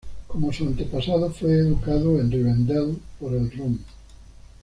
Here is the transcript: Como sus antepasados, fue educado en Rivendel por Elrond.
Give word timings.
Como 0.25 0.51
sus 0.51 0.65
antepasados, 0.65 1.37
fue 1.37 1.51
educado 1.53 2.19
en 2.19 2.31
Rivendel 2.31 2.97
por 3.19 3.35
Elrond. 3.35 3.81